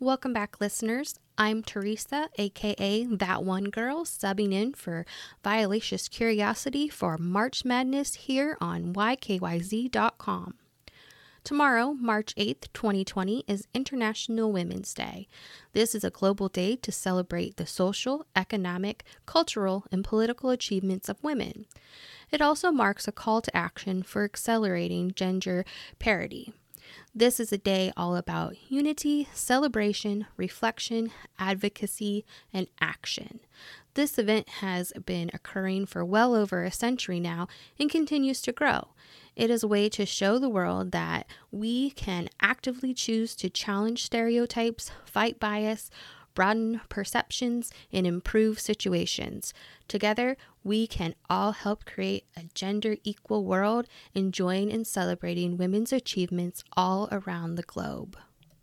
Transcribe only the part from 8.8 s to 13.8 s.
YKYZ.com. Tomorrow, March 8th, 2020, is